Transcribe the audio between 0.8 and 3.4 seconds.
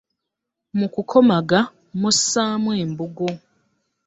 kukomaga mussamu embugo.